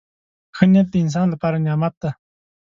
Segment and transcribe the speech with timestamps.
[0.55, 2.11] •ښه نیت د انسان لپاره نعمت دی.